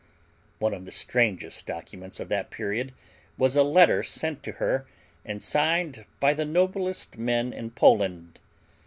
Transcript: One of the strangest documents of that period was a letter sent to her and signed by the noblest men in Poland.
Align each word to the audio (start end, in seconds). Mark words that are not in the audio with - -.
One 0.57 0.73
of 0.73 0.85
the 0.85 0.91
strangest 0.91 1.67
documents 1.67 2.19
of 2.19 2.27
that 2.29 2.49
period 2.49 2.91
was 3.37 3.55
a 3.55 3.61
letter 3.61 4.01
sent 4.01 4.41
to 4.41 4.53
her 4.53 4.87
and 5.23 5.43
signed 5.43 6.05
by 6.19 6.33
the 6.33 6.43
noblest 6.43 7.19
men 7.19 7.53
in 7.53 7.69
Poland. 7.69 8.39